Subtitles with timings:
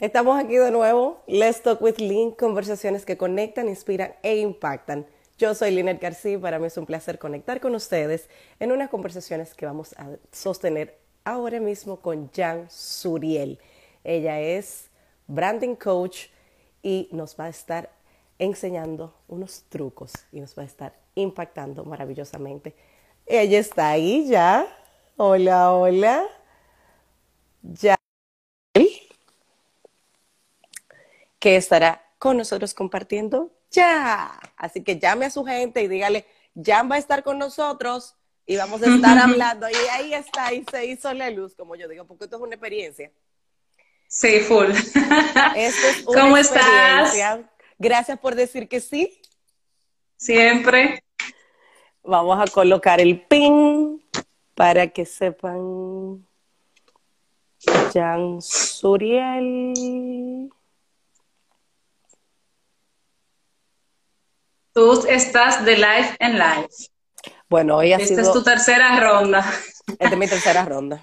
[0.00, 1.22] Estamos aquí de nuevo.
[1.28, 5.06] Let's Talk with Lynn, conversaciones que conectan, inspiran e impactan.
[5.38, 8.28] Yo soy Linet García y para mí es un placer conectar con ustedes
[8.58, 13.60] en unas conversaciones que vamos a sostener ahora mismo con Jan Suriel.
[14.02, 14.90] Ella es
[15.28, 16.26] branding coach
[16.82, 17.88] y nos va a estar
[18.40, 22.74] enseñando unos trucos y nos va a estar impactando maravillosamente.
[23.26, 24.66] Ella está ahí ya.
[25.16, 26.24] Hola, hola.
[27.62, 28.03] Ya.
[31.44, 34.40] Que estará con nosotros compartiendo ya.
[34.56, 36.24] Así que llame a su gente y dígale,
[36.56, 38.14] Jan va a estar con nosotros
[38.46, 39.68] y vamos a estar hablando.
[39.68, 42.54] Y ahí está, y se hizo la luz, como yo digo, porque esto es una
[42.54, 43.12] experiencia.
[44.08, 44.70] Sí, full.
[44.70, 47.34] Esto es una ¿Cómo experiencia.
[47.34, 47.40] estás?
[47.78, 49.20] Gracias por decir que sí.
[50.16, 51.04] Siempre.
[52.02, 54.02] Vamos a colocar el pin
[54.54, 56.26] para que sepan.
[57.92, 59.74] Jan Suriel.
[64.74, 66.68] Tú estás de live en live.
[67.48, 68.22] Bueno, hoy ha Esta sido.
[68.22, 69.44] es tu tercera ronda.
[69.86, 71.00] Esta es mi tercera ronda.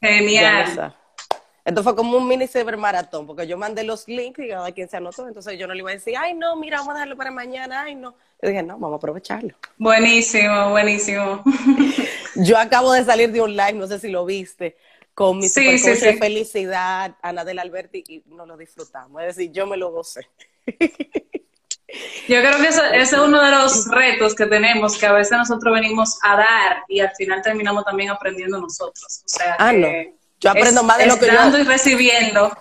[0.00, 0.96] Genial.
[1.64, 4.96] Esto fue como un mini cybermaratón, porque yo mandé los links y cada quien se
[4.96, 7.30] anotó, entonces yo no le iba a decir, ay, no, mira, vamos a dejarlo para
[7.30, 8.16] mañana, ay, no.
[8.42, 9.54] Yo dije, no, vamos a aprovecharlo.
[9.76, 11.44] Buenísimo, buenísimo.
[12.36, 14.76] Yo acabo de salir de un live, no sé si lo viste,
[15.14, 16.18] con mi Sí, de sí.
[16.18, 19.20] felicidad, Ana del Alberti, y nos lo disfrutamos.
[19.22, 20.26] Es decir, yo me lo gocé.
[22.28, 25.74] Yo creo que ese es uno de los retos que tenemos, que a veces nosotros
[25.74, 29.22] venimos a dar y al final terminamos también aprendiendo nosotros.
[29.24, 29.88] O sea, Ah, no.
[30.40, 32.56] Yo aprendo es- más de lo que yo- dando y recibiendo.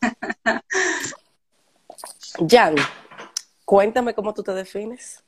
[2.48, 2.74] Jan,
[3.64, 5.22] cuéntame cómo tú te defines.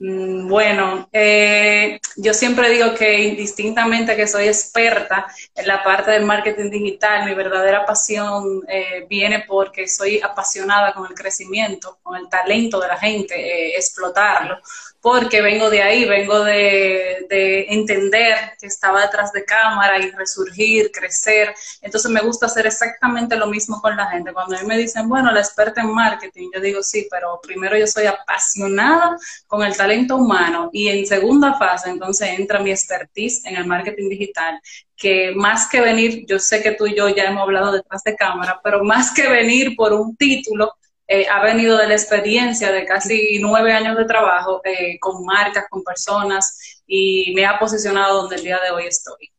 [0.00, 6.24] Mm, Bueno, eh, yo siempre digo que indistintamente que soy experta en la parte del
[6.24, 12.28] marketing digital, mi verdadera pasión eh, viene porque soy apasionada con el crecimiento, con el
[12.28, 14.58] talento de la gente, eh, explotarlo,
[15.00, 20.90] porque vengo de ahí, vengo de, de entender que estaba detrás de cámara y resurgir,
[20.90, 21.54] crecer.
[21.82, 24.32] Entonces me gusta hacer exactamente lo mismo con la gente.
[24.32, 27.76] Cuando a mí me dicen, bueno, la experta en marketing, yo digo, sí, pero primero
[27.76, 29.16] yo soy apasionada
[29.46, 34.08] con el talento humano y en segunda fase entonces entra mi expertise en el marketing
[34.08, 34.60] digital,
[34.96, 38.16] que más que venir, yo sé que tú y yo ya hemos hablado detrás de
[38.16, 40.72] cámara, pero más que venir por un título,
[41.10, 45.64] eh, ha venido de la experiencia de casi nueve años de trabajo eh, con marcas,
[45.70, 49.32] con personas y me ha posicionado donde el día de hoy estoy.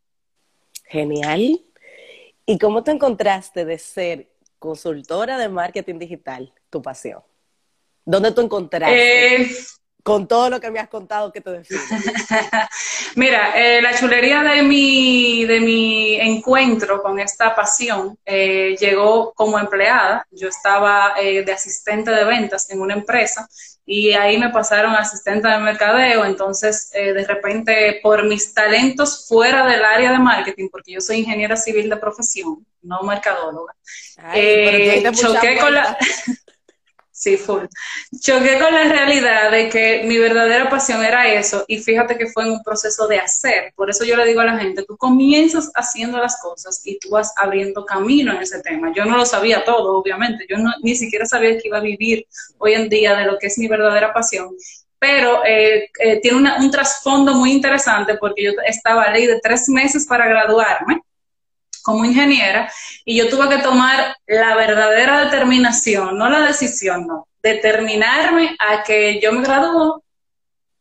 [0.85, 1.61] Genial.
[2.47, 7.21] ¿Y cómo te encontraste de ser consultora de marketing digital, tu pasión?
[8.03, 9.51] ¿Dónde tú encontraste Eh,
[10.03, 11.81] con todo lo que me has contado que te define?
[13.15, 19.59] Mira, eh, la chulería de mi, de mi encuentro con esta pasión eh, llegó como
[19.59, 20.25] empleada.
[20.31, 23.47] Yo estaba eh, de asistente de ventas en una empresa
[23.91, 26.23] y ahí me pasaron asistente de mercadeo.
[26.23, 31.17] Entonces, eh, de repente, por mis talentos fuera del área de marketing, porque yo soy
[31.17, 33.73] ingeniera civil de profesión, no mercadóloga,
[34.17, 35.97] Ay, eh, choqué con la...
[37.19, 37.65] Sí, full.
[38.21, 42.43] Choqué con la realidad de que mi verdadera pasión era eso y fíjate que fue
[42.45, 43.73] en un proceso de hacer.
[43.75, 47.09] Por eso yo le digo a la gente, tú comienzas haciendo las cosas y tú
[47.09, 48.93] vas abriendo camino en ese tema.
[48.95, 50.45] Yo no lo sabía todo, obviamente.
[50.49, 52.25] Yo no, ni siquiera sabía que iba a vivir
[52.57, 54.55] hoy en día de lo que es mi verdadera pasión.
[54.97, 59.67] Pero eh, eh, tiene una- un trasfondo muy interesante porque yo estaba ley de tres
[59.67, 61.01] meses para graduarme
[61.89, 62.71] como ingeniera
[63.03, 69.19] y yo tuve que tomar la verdadera determinación, no la decisión, no, determinarme a que
[69.19, 70.03] yo me gradúo,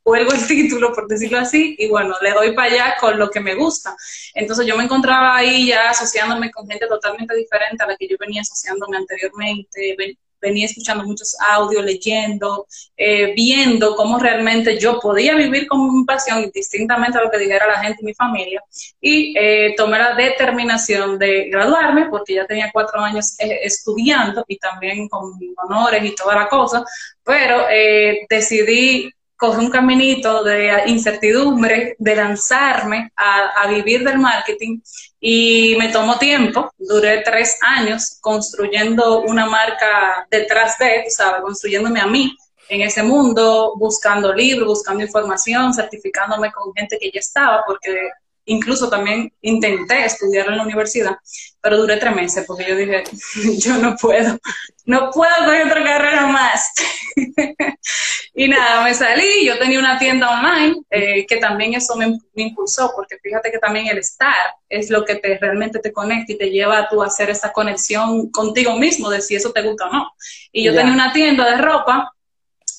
[0.02, 3.40] cuelgo el título, por decirlo así, y bueno, le doy para allá con lo que
[3.40, 3.96] me gusta.
[4.34, 8.16] Entonces yo me encontraba ahí ya asociándome con gente totalmente diferente a la que yo
[8.20, 9.96] venía asociándome anteriormente,
[10.40, 12.66] venía escuchando muchos audios, leyendo,
[12.96, 17.66] eh, viendo cómo realmente yo podía vivir con mi pasión, distintamente a lo que dijera
[17.66, 18.62] la gente y mi familia,
[19.00, 24.58] y eh, tomé la determinación de graduarme, porque ya tenía cuatro años eh, estudiando y
[24.58, 25.32] también con
[25.64, 26.84] honores y toda la cosa,
[27.24, 34.80] pero eh, decidí coger un caminito de incertidumbre, de lanzarme a, a vivir del marketing
[35.20, 41.40] y me tomó tiempo, duré tres años construyendo una marca detrás de, ¿sabes?
[41.42, 42.36] Construyéndome a mí
[42.68, 48.10] en ese mundo, buscando libros, buscando información, certificándome con gente que ya estaba, porque
[48.48, 51.16] incluso también intenté estudiar en la universidad,
[51.60, 53.04] pero duré tres meses porque yo dije,
[53.58, 54.38] yo no puedo,
[54.86, 56.72] no puedo coger otra carrera más.
[58.34, 62.92] y nada, me salí, yo tenía una tienda online, eh, que también eso me, impulsó,
[62.94, 66.50] porque fíjate que también el estar es lo que te realmente te conecta y te
[66.50, 69.92] lleva a tú a hacer esa conexión contigo mismo de si eso te gusta o
[69.92, 70.10] no.
[70.52, 72.12] Y yo tenía una tienda de ropa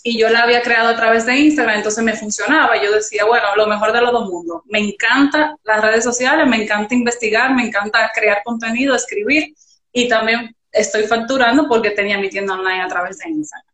[0.04, 2.82] y yo la había creado a través de Instagram, entonces me funcionaba.
[2.82, 4.62] Yo decía, bueno, lo mejor de los dos mundos.
[4.66, 9.54] Me encanta las redes sociales, me encanta investigar, me encanta crear contenido, escribir
[9.92, 13.66] y también estoy facturando porque tenía mi tienda online a través de Instagram.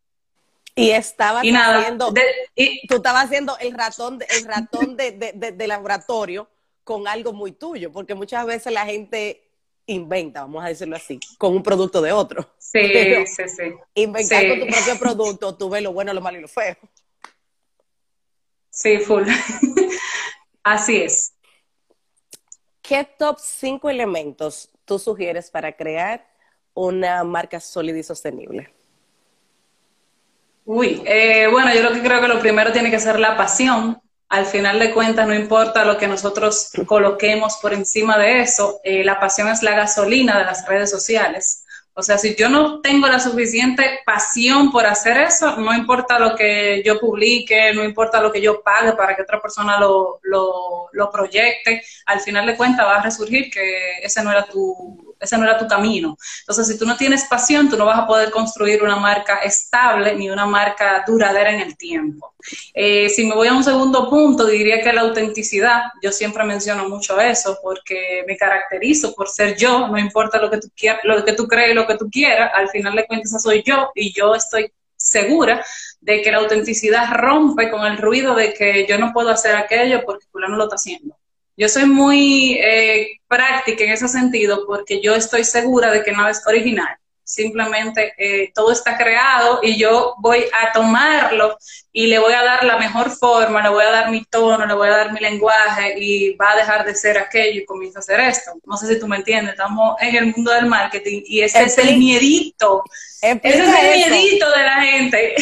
[0.77, 2.13] Y estaba haciendo,
[2.53, 6.49] y, tú estabas haciendo el ratón, el ratón de, de laboratorio
[6.83, 9.44] con algo muy tuyo, porque muchas veces la gente
[9.87, 12.55] inventa, vamos a decirlo así, con un producto de otro.
[12.57, 12.79] Sí,
[13.27, 13.73] sí, sí.
[13.93, 16.75] Inventar con tu propio producto, tú ves lo bueno, lo malo y lo feo.
[18.69, 19.23] Sí, full.
[20.63, 21.33] así es.
[22.81, 26.27] ¿Qué top 5 elementos tú sugieres para crear
[26.73, 28.69] una marca sólida y sostenible?
[30.65, 34.01] Uy, eh, bueno, yo lo que creo que lo primero tiene que ser la pasión,
[34.29, 39.03] al final de cuentas, no importa lo que nosotros coloquemos por encima de eso, eh,
[39.03, 41.63] la pasión es la gasolina de las redes sociales.
[41.97, 46.35] O sea, si yo no tengo la suficiente pasión por hacer eso, no importa lo
[46.35, 50.89] que yo publique, no importa lo que yo pague para que otra persona lo, lo,
[50.91, 55.37] lo proyecte, al final de cuentas va a resurgir que ese no era tu, ese
[55.37, 56.17] no era tu camino.
[56.41, 60.15] Entonces, si tú no tienes pasión, tú no vas a poder construir una marca estable
[60.15, 62.35] ni una marca duradera en el tiempo.
[62.73, 66.87] Eh, si me voy a un segundo punto, diría que la autenticidad, yo siempre menciono
[66.87, 71.23] mucho eso porque me caracterizo por ser yo, no importa lo que tú quieras, lo
[71.23, 74.35] que tú crees, lo que tú quieras, al final de cuentas soy yo y yo
[74.35, 75.63] estoy segura
[76.01, 80.03] de que la autenticidad rompe con el ruido de que yo no puedo hacer aquello
[80.05, 81.15] porque no lo está haciendo.
[81.57, 86.31] Yo soy muy eh, práctica en ese sentido porque yo estoy segura de que nada
[86.31, 91.57] es original simplemente eh, todo está creado y yo voy a tomarlo
[91.91, 94.73] y le voy a dar la mejor forma, le voy a dar mi tono, le
[94.75, 98.01] voy a dar mi lenguaje y va a dejar de ser aquello y comienza a
[98.01, 98.51] hacer esto.
[98.65, 101.77] No sé si tú me entiendes, estamos en el mundo del marketing y ese es
[101.79, 102.83] el miedito.
[103.21, 105.35] Ese es el miedito de la gente.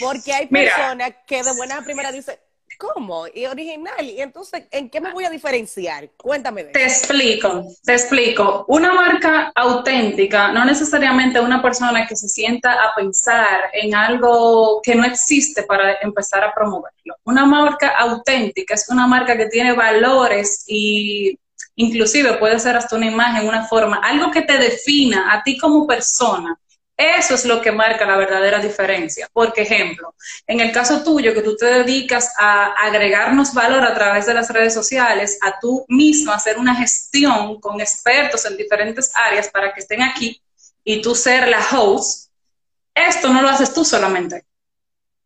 [0.00, 2.36] Porque hay personas que de buena primera dicen,
[2.78, 3.26] ¿Cómo?
[3.32, 4.04] Y original.
[4.04, 6.10] Y entonces, ¿en qué me voy a diferenciar?
[6.16, 6.64] Cuéntame.
[6.64, 8.64] te explico, te explico.
[8.68, 14.94] Una marca auténtica, no necesariamente una persona que se sienta a pensar en algo que
[14.94, 17.16] no existe para empezar a promoverlo.
[17.24, 21.38] Una marca auténtica es una marca que tiene valores y
[21.76, 25.86] inclusive puede ser hasta una imagen, una forma, algo que te defina a ti como
[25.86, 26.58] persona
[26.96, 29.28] eso es lo que marca la verdadera diferencia.
[29.32, 30.14] Por ejemplo,
[30.46, 34.48] en el caso tuyo, que tú te dedicas a agregarnos valor a través de las
[34.50, 39.80] redes sociales, a tú mismo hacer una gestión con expertos en diferentes áreas para que
[39.80, 40.40] estén aquí
[40.84, 42.30] y tú ser la host,
[42.94, 44.44] esto no lo haces tú solamente.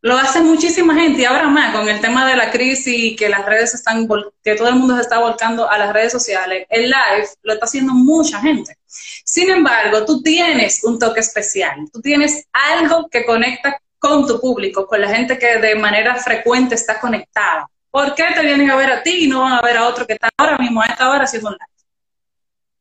[0.01, 3.29] Lo hace muchísima gente y ahora más con el tema de la crisis y que
[3.29, 4.07] las redes están,
[4.45, 6.67] que todo el mundo se está volcando a las redes sociales.
[6.71, 8.77] El live lo está haciendo mucha gente.
[8.87, 14.87] Sin embargo, tú tienes un toque especial, tú tienes algo que conecta con tu público,
[14.87, 17.69] con la gente que de manera frecuente está conectada.
[17.91, 20.07] ¿Por qué te vienen a ver a ti y no van a ver a otro
[20.07, 21.61] que está ahora mismo a esta hora haciendo live?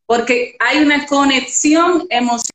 [0.05, 2.46] Porque hay una conexión emocional.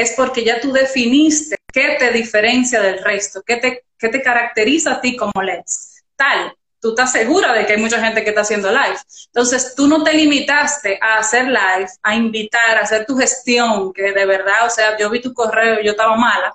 [0.00, 4.92] Es porque ya tú definiste qué te diferencia del resto, qué te, qué te caracteriza
[4.92, 6.02] a ti como Let's.
[6.16, 8.96] Tal, tú estás segura de que hay mucha gente que está haciendo live.
[9.26, 14.12] Entonces, tú no te limitaste a hacer live, a invitar, a hacer tu gestión, que
[14.12, 16.54] de verdad, o sea, yo vi tu correo y yo estaba mala,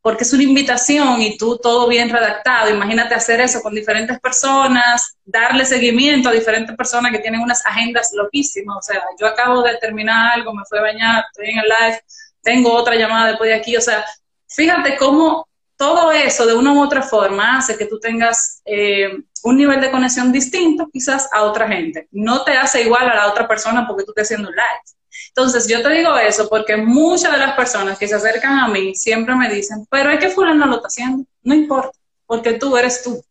[0.00, 2.70] porque es una invitación y tú todo bien redactado.
[2.70, 8.12] Imagínate hacer eso con diferentes personas, darle seguimiento a diferentes personas que tienen unas agendas
[8.12, 8.76] loquísimas.
[8.76, 12.00] O sea, yo acabo de terminar algo, me fui a bañar, estoy en el live,
[12.44, 13.76] tengo otra llamada después de aquí.
[13.76, 14.04] O sea,
[14.46, 19.10] fíjate cómo todo eso de una u otra forma hace que tú tengas eh,
[19.42, 22.08] un nivel de conexión distinto quizás a otra gente.
[22.12, 24.94] No te hace igual a la otra persona porque tú estás haciendo un live.
[25.28, 28.94] Entonces, yo te digo eso porque muchas de las personas que se acercan a mí
[28.94, 31.24] siempre me dicen, pero es que fulano lo está haciendo.
[31.42, 33.22] No importa, porque tú eres tú.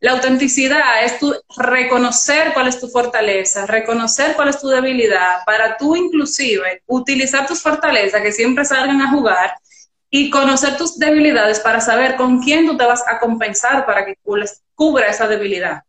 [0.00, 5.76] La autenticidad es tu reconocer cuál es tu fortaleza, reconocer cuál es tu debilidad, para
[5.76, 9.54] tú inclusive utilizar tus fortalezas que siempre salgan a jugar
[10.10, 14.16] y conocer tus debilidades para saber con quién tú te vas a compensar para que
[14.74, 15.82] cubra esa debilidad.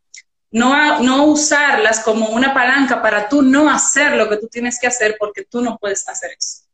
[0.51, 4.87] No, no usarlas como una palanca para tú no hacer lo que tú tienes que
[4.87, 6.66] hacer porque tú no puedes hacer eso.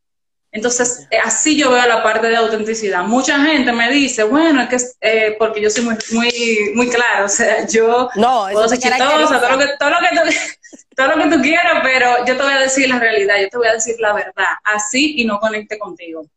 [0.53, 3.03] Entonces, eh, así yo veo la parte de autenticidad.
[3.03, 7.25] Mucha gente me dice, bueno, es que eh, porque yo soy muy, muy, muy claro,
[7.25, 10.38] o sea, yo no, puedo ser chistosa, todo lo, que, todo, lo que tú,
[10.95, 13.57] todo lo que tú quieras, pero yo te voy a decir la realidad, yo te
[13.57, 16.27] voy a decir la verdad, así y no conecte contigo.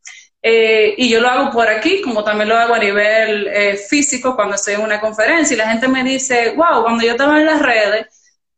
[0.40, 3.50] Eh, y yo lo hago por aquí, como también lo hago a nivel
[3.90, 7.38] físico cuando estoy en una conferencia y la gente me dice, wow, cuando yo estaba
[7.38, 8.06] en las redes,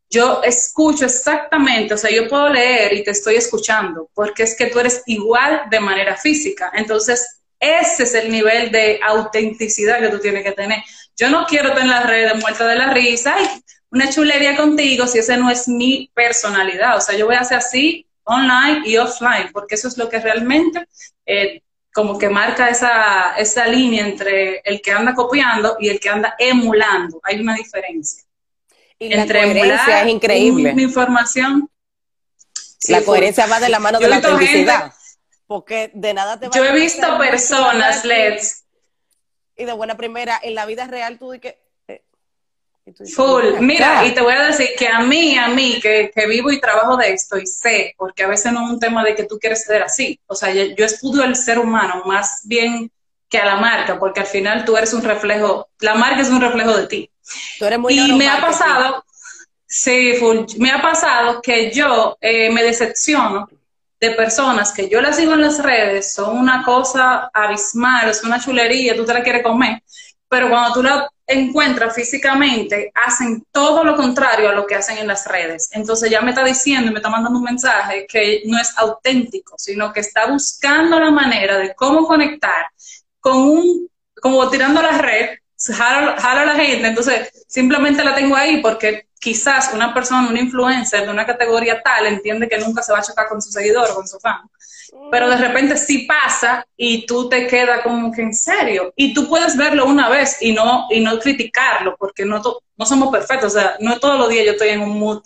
[0.09, 4.65] yo escucho exactamente, o sea, yo puedo leer y te estoy escuchando, porque es que
[4.67, 6.71] tú eres igual de manera física.
[6.73, 10.79] Entonces, ese es el nivel de autenticidad que tú tienes que tener.
[11.15, 13.47] Yo no quiero tener las redes muerta de la risa, ay,
[13.91, 16.97] una chulería contigo, si ese no es mi personalidad.
[16.97, 20.19] O sea, yo voy a hacer así online y offline, porque eso es lo que
[20.19, 20.87] realmente
[21.25, 21.61] eh,
[21.93, 26.35] como que marca esa, esa línea entre el que anda copiando y el que anda
[26.37, 27.19] emulando.
[27.23, 28.23] Hay una diferencia.
[28.99, 30.73] Y la coherencia es increíble.
[30.73, 31.69] Mi información.
[32.89, 34.93] la coherencia va de la mano de la autenticidad.
[35.47, 38.65] porque de nada te va Yo he visto personas, Let's.
[39.55, 41.61] Y de buena primera, en la vida real tú di que.
[41.87, 42.03] Eh,
[43.15, 43.59] Full.
[43.61, 46.97] Mira, y te voy a decir que a mí, a mí, que, vivo y trabajo
[46.97, 49.63] de esto y sé, porque a veces no es un tema de que tú quieres
[49.63, 50.19] ser así.
[50.27, 52.91] O sea, yo, yo estudio el ser humano más bien
[53.29, 56.41] que a la marca, porque al final tú eres un reflejo, la marca es un
[56.41, 57.11] reflejo de ti
[57.89, 59.03] y me ha pasado,
[59.65, 60.13] sí,
[60.57, 63.47] me ha pasado que yo eh, me decepciono
[63.99, 68.39] de personas que yo las sigo en las redes, son una cosa abismal, es una
[68.39, 69.83] chulería, tú te la quieres comer,
[70.29, 75.07] pero cuando tú la encuentras físicamente, hacen todo lo contrario a lo que hacen en
[75.07, 75.69] las redes.
[75.73, 79.55] Entonces ya me está diciendo y me está mandando un mensaje que no es auténtico,
[79.57, 82.67] sino que está buscando la manera de cómo conectar
[83.19, 88.61] con un, como tirando la red, jala, a la gente, entonces simplemente la tengo ahí
[88.61, 92.99] porque quizás una persona, un influencer de una categoría tal, entiende que nunca se va
[92.99, 94.41] a chocar con su seguidor o con su fan.
[95.11, 98.91] Pero de repente sí pasa y tú te quedas como que en serio.
[98.95, 102.41] Y tú puedes verlo una vez y no, y no criticarlo, porque no,
[102.75, 103.55] no somos perfectos.
[103.55, 105.21] O sea, no todos los días yo estoy en un mood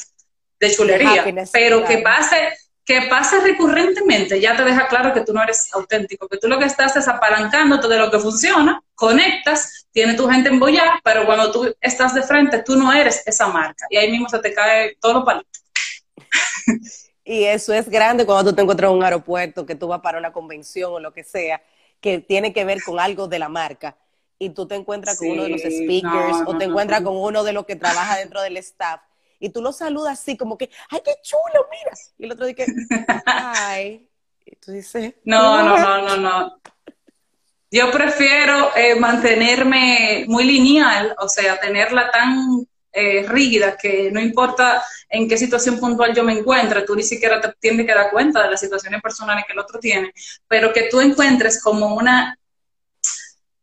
[0.60, 1.26] de chulería.
[1.52, 2.50] Pero que pase,
[2.84, 6.60] que pasa recurrentemente ya te deja claro que tú no eres auténtico, que tú lo
[6.60, 11.52] que estás es apalancándote de lo que funciona, conectas, tiene tu gente embollada, pero cuando
[11.52, 13.86] tú estás de frente, tú no eres esa marca.
[13.90, 15.48] Y ahí mismo se te cae todo lo palito.
[17.26, 20.18] Y eso es grande cuando tú te encuentras en un aeropuerto, que tú vas para
[20.18, 21.64] una convención o lo que sea,
[22.02, 23.96] que tiene que ver con algo de la marca.
[24.38, 27.54] Y tú te encuentras con uno de los speakers o te encuentras con uno de
[27.54, 29.00] los que trabaja dentro del staff
[29.44, 31.92] y tú lo saludas así, como que, ¡ay, qué chulo, mira!
[32.18, 32.66] Y el otro dice,
[33.26, 34.10] ¡ay!
[34.46, 36.62] Y tú dices, no, no, no, no, no.
[37.74, 44.84] Yo prefiero eh, mantenerme muy lineal, o sea, tenerla tan eh, rígida que no importa
[45.10, 48.44] en qué situación puntual yo me encuentre, tú ni siquiera te tienes que dar cuenta
[48.44, 50.14] de las situaciones personales que el otro tiene,
[50.48, 52.38] pero que tú encuentres como una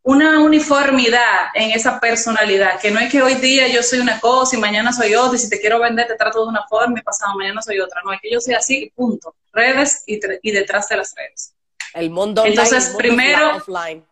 [0.03, 4.57] una uniformidad en esa personalidad, que no es que hoy día yo soy una cosa
[4.57, 7.01] y mañana soy otra, y si te quiero vender te trato de una forma y
[7.01, 10.89] pasado mañana soy otra, no, es que yo soy así punto, redes y, y detrás
[10.89, 11.53] de las redes.
[11.93, 14.05] El mundo Entonces, primero, offline.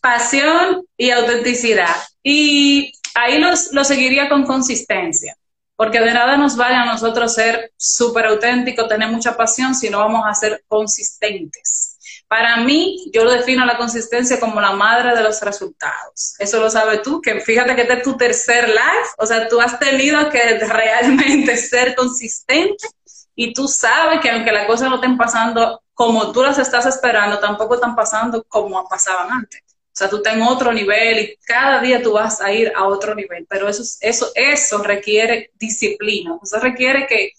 [0.00, 1.94] pasión y autenticidad.
[2.22, 5.36] Y ahí los, lo seguiría con consistencia,
[5.76, 9.98] porque de nada nos vale a nosotros ser súper auténticos, tener mucha pasión, si no
[9.98, 11.96] vamos a ser consistentes.
[12.28, 16.34] Para mí, yo lo defino la consistencia como la madre de los resultados.
[16.38, 19.60] Eso lo sabes tú, que fíjate que este es tu tercer live, o sea, tú
[19.60, 22.88] has tenido que realmente ser consistente
[23.36, 27.38] y tú sabes que aunque las cosas no estén pasando como tú las estás esperando,
[27.38, 29.62] tampoco están pasando como pasaban antes.
[29.66, 32.84] O sea, tú estás en otro nivel y cada día tú vas a ir a
[32.84, 37.30] otro nivel, pero eso, eso, eso requiere disciplina, eso requiere que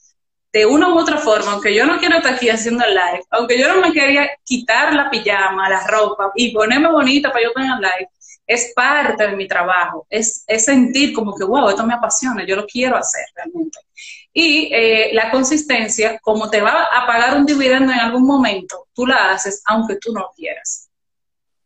[0.52, 3.60] de una u otra forma, aunque yo no quiero estar aquí haciendo el live, aunque
[3.60, 7.74] yo no me quería quitar la pijama, la ropa y ponerme bonita para yo tener
[7.74, 8.10] el live,
[8.48, 12.56] es parte de mi trabajo, es, es, sentir como que, wow, esto me apasiona, yo
[12.56, 13.78] lo quiero hacer realmente.
[14.40, 19.08] Y eh, la consistencia, como te va a pagar un dividendo en algún momento, tú
[19.08, 20.90] la haces aunque tú no quieras.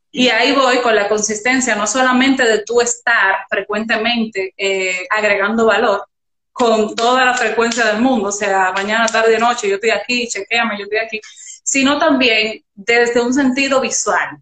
[0.09, 6.05] Y ahí voy con la consistencia, no solamente de tú estar frecuentemente eh, agregando valor,
[6.53, 10.77] con toda la frecuencia del mundo, o sea, mañana, tarde, noche, yo estoy aquí, chequeame,
[10.77, 11.19] yo estoy aquí,
[11.65, 14.37] sino también desde un sentido visual.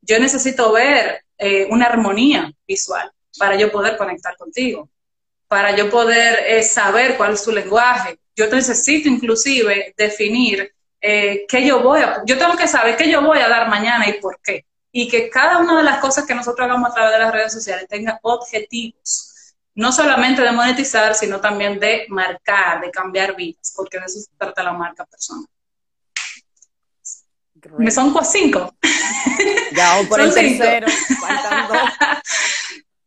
[0.00, 4.88] Yo necesito ver eh, una armonía visual para yo poder conectar contigo,
[5.50, 8.20] para yo poder eh, saber cuál es tu lenguaje.
[8.36, 13.20] Yo necesito inclusive definir eh, qué yo voy a, yo tengo que saber qué yo
[13.20, 14.64] voy a dar mañana y por qué.
[14.92, 17.52] Y que cada una de las cosas que nosotros hagamos a través de las redes
[17.52, 23.98] sociales tenga objetivos no solamente de monetizar, sino también de marcar, de cambiar vidas, porque
[23.98, 25.46] de eso se trata la marca personal.
[27.76, 28.72] Me son cinco.
[29.72, 30.86] Ya, por el tercero.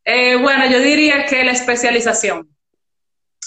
[0.06, 2.50] eh, bueno, yo diría que la especialización.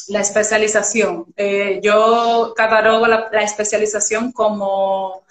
[0.08, 1.26] La especialización.
[1.36, 5.25] Eh, yo catalogo la, especialización como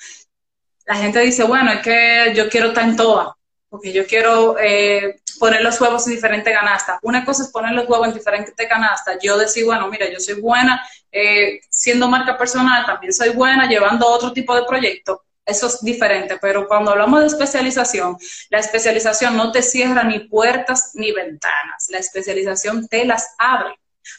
[0.86, 3.36] la gente dice, bueno, es que yo quiero estar en toa,
[3.70, 7.00] porque yo quiero eh, poner los huevos en diferentes canastas.
[7.02, 9.18] Una cosa es poner los huevos en diferentes canastas.
[9.22, 14.08] Yo decir, bueno, mira, yo soy buena eh, siendo marca personal, también soy buena llevando
[14.08, 15.25] otro tipo de proyecto.
[15.46, 18.18] Eso es diferente, pero cuando hablamos de especialización,
[18.50, 21.88] la especialización no te cierra ni puertas ni ventanas.
[21.90, 23.76] La especialización te las abre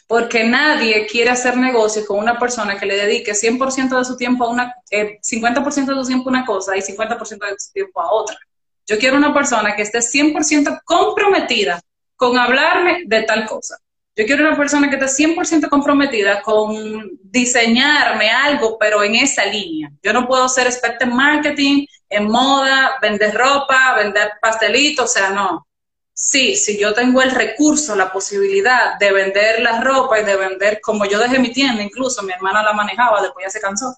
[0.07, 4.45] porque nadie quiere hacer negocios con una persona que le dedique 100% de su tiempo
[4.45, 8.01] a una, 50% eh, de su tiempo a una cosa y 50% de su tiempo
[8.01, 8.37] a otra.
[8.85, 11.81] Yo quiero una persona que esté 100% comprometida
[12.15, 13.77] con hablarme de tal cosa.
[14.17, 19.91] Yo quiero una persona que esté 100% comprometida con diseñarme algo, pero en esa línea.
[20.01, 25.29] Yo no puedo ser experta en marketing, en moda, vender ropa, vender pastelitos, o sea,
[25.29, 25.67] no.
[26.13, 30.81] Sí, si yo tengo el recurso, la posibilidad de vender la ropa y de vender,
[30.81, 33.95] como yo dejé mi tienda, incluso mi hermana la manejaba, después ya se cansó,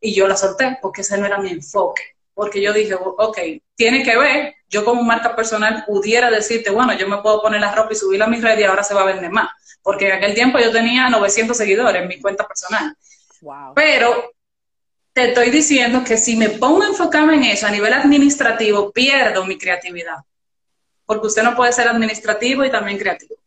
[0.00, 3.38] y yo la solté porque ese no era mi enfoque porque yo dije, ok,
[3.74, 7.74] tiene que ver, yo como marca personal pudiera decirte, bueno, yo me puedo poner la
[7.74, 9.50] ropa y subirla a mis redes y ahora se va a vender más,
[9.82, 12.96] porque en aquel tiempo yo tenía 900 seguidores en mi cuenta personal.
[13.74, 14.32] Pero
[15.12, 19.44] te estoy diciendo que si me pongo a enfocarme en eso a nivel administrativo, pierdo
[19.44, 20.18] mi creatividad,
[21.04, 23.41] porque usted no puede ser administrativo y también creativo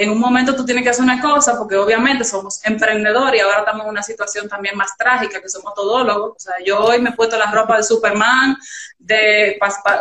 [0.00, 3.58] en un momento tú tienes que hacer una cosa, porque obviamente somos emprendedores y ahora
[3.58, 6.36] estamos en una situación también más trágica, que somos todólogos.
[6.36, 8.56] O sea, yo hoy me he puesto la ropa de Superman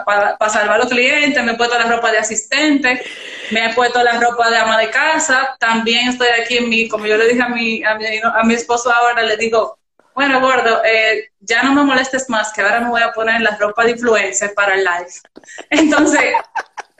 [0.06, 3.04] para salvar a los clientes, me he puesto la ropa de asistente,
[3.52, 5.58] me he puesto la ropa de ama de casa.
[5.60, 8.54] También estoy aquí en mi, como yo le dije a mi, a mi, a mi
[8.54, 9.80] esposo ahora, le digo,
[10.16, 13.58] bueno, gordo, eh, ya no me molestes más, que ahora me voy a poner la
[13.58, 15.12] ropa de influencer para el live.
[15.70, 16.36] Entonces...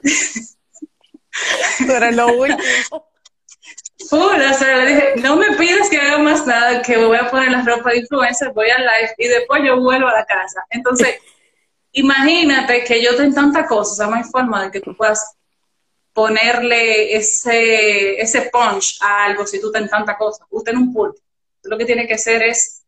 [1.86, 3.06] Pero lo último.
[4.10, 7.90] le dije, no me pides que haga más nada, que voy a poner la ropa
[7.90, 10.64] de influencer, voy al live y después yo vuelvo a la casa.
[10.70, 11.16] Entonces,
[11.92, 15.36] imagínate que yo tengo tanta cosa, o sea, no hay forma de que tú puedas
[16.12, 20.44] ponerle ese, ese punch a algo si tú tienes tanta cosa.
[20.50, 21.20] Usted en un pulpo.
[21.62, 22.82] Lo que tiene que hacer es,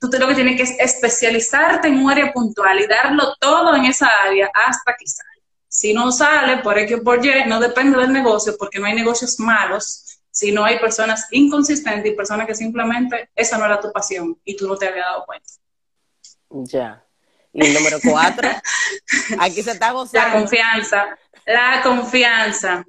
[0.00, 3.84] tú lo que tienes que es especializarte en un área puntual y darlo todo en
[3.86, 5.37] esa área hasta que salga.
[5.68, 8.94] Si no sale por X o por Y, no depende del negocio, porque no hay
[8.94, 14.38] negocios malos, sino hay personas inconsistentes y personas que simplemente esa no era tu pasión
[14.44, 15.50] y tú no te habías dado cuenta.
[16.50, 17.04] Ya.
[17.52, 18.48] Y el número cuatro,
[19.40, 20.26] aquí se está gozando.
[20.26, 22.84] La confianza, la confianza.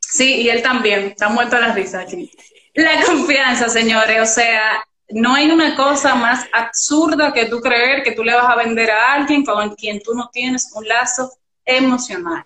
[0.00, 2.30] Sí, y él también, está muerto a la risa aquí.
[2.74, 8.12] La confianza, señores, o sea, no hay una cosa más absurda que tú creer que
[8.12, 11.32] tú le vas a vender a alguien con quien tú no tienes un lazo
[11.64, 12.44] emocional.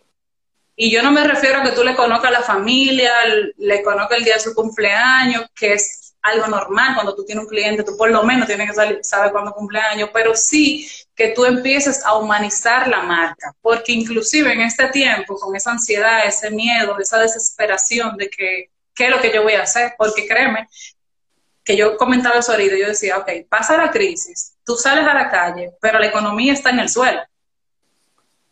[0.81, 3.13] Y yo no me refiero a que tú le conozcas a la familia,
[3.57, 7.49] le conozcas el día de su cumpleaños, que es algo normal cuando tú tienes un
[7.49, 12.05] cliente, tú por lo menos tienes que saber cuándo cumpleaños, pero sí que tú empieces
[12.05, 17.19] a humanizar la marca, porque inclusive en este tiempo, con esa ansiedad, ese miedo, esa
[17.19, 19.95] desesperación de que, ¿qué es lo que yo voy a hacer?
[19.99, 20.69] Porque créeme,
[21.65, 25.29] que yo comentaba eso ahorita, yo decía, ok, pasa la crisis, tú sales a la
[25.29, 27.21] calle, pero la economía está en el suelo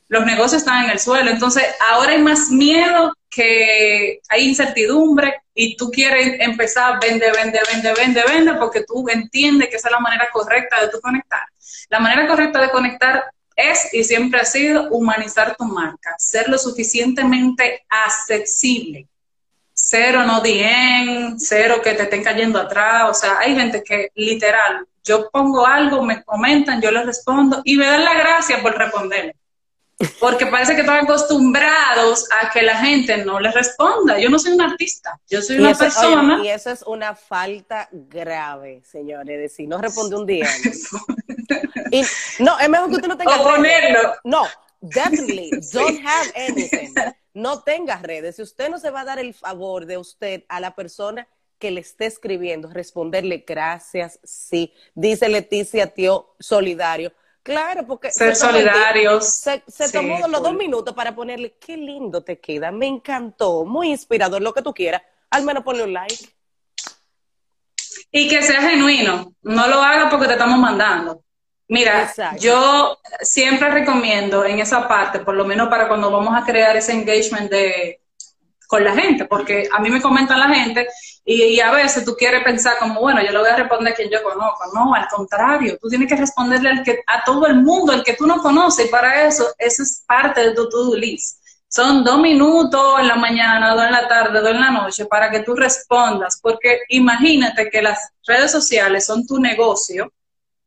[0.09, 1.31] los negocios están en el suelo.
[1.31, 7.93] Entonces, ahora hay más miedo que hay incertidumbre y tú quieres empezar, vende, vende, vende,
[7.95, 11.43] vende, vende, porque tú entiendes que esa es la manera correcta de tú conectar.
[11.89, 16.59] La manera correcta de conectar es y siempre ha sido humanizar tu marca, ser lo
[16.59, 19.07] suficientemente accesible.
[19.73, 23.11] Cero no bien, cero que te estén cayendo atrás.
[23.11, 27.77] O sea, hay gente que literal, yo pongo algo, me comentan, yo les respondo y
[27.77, 29.35] me dan la gracia por responderle
[30.21, 34.19] porque parece que están acostumbrados a que la gente no les responda.
[34.19, 36.41] Yo no soy un artista, yo soy una persona.
[36.45, 40.49] y eso es una falta grave, señores, decir, no responde un día.
[41.91, 42.03] y,
[42.41, 43.97] no, es mejor que usted no tenga redes.
[44.25, 44.45] No,
[44.81, 46.93] definitely, don't have anything.
[47.33, 48.37] No tenga redes.
[48.37, 51.27] Si usted no se va a dar el favor de usted a la persona
[51.59, 54.75] que le esté escribiendo, responderle gracias, sí.
[54.95, 57.13] Dice Leticia, tío, solidario
[57.47, 58.11] Claro, porque...
[58.11, 59.25] Ser solidarios.
[59.25, 64.43] Se, tomó los dos minutos para ponerle, qué lindo te queda, me encantó, muy inspirador,
[64.43, 65.03] lo que tú quieras.
[65.31, 66.29] Al menos ponle un like.
[68.11, 71.23] Y que sea genuino, no lo haga porque te estamos mandando.
[71.69, 76.77] Mira, yo siempre recomiendo en esa parte, por lo menos para cuando vamos a crear
[76.77, 78.01] ese engagement de
[78.67, 80.87] con la gente, porque a mí me comentan la gente
[81.25, 84.11] y, a veces tú quieres pensar como, bueno, yo le voy a responder a quien
[84.11, 84.65] yo conozco.
[84.73, 88.15] No, al contrario, tú tienes que responderle al que, a todo el mundo, el que
[88.15, 91.41] tú no conoces, y para eso, eso es parte de tu to-do list.
[91.69, 95.31] Son dos minutos en la mañana, dos en la tarde, dos en la noche para
[95.31, 100.13] que tú respondas, porque imagínate que las redes sociales son tu negocio,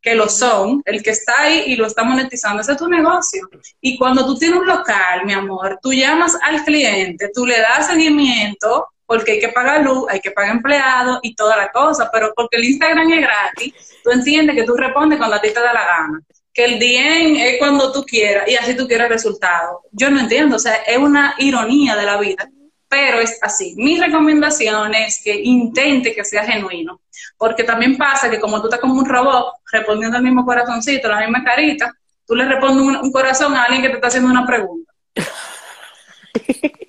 [0.02, 3.50] que lo son, el que está ahí y lo está monetizando, ese es tu negocio.
[3.82, 7.88] Y cuando tú tienes un local, mi amor, tú llamas al cliente, tú le das
[7.88, 12.32] seguimiento, porque hay que pagar luz, hay que pagar empleados y toda la cosa, pero
[12.36, 15.74] porque el Instagram es gratis, tú entiendes que tú respondes cuando a ti te da
[15.74, 16.22] la gana
[16.54, 19.78] que el DM es cuando tú quieras y así tú quieres resultados.
[19.92, 22.50] Yo no entiendo, o sea, es una ironía de la vida,
[22.90, 23.76] pero es así.
[23.78, 27.02] Mi recomendación es que intente que sea genuino,
[27.38, 31.22] porque también pasa que como tú estás como un robot respondiendo al mismo corazoncito, la
[31.22, 31.94] misma carita,
[32.26, 34.92] tú le respondes un, un corazón a alguien que te está haciendo una pregunta.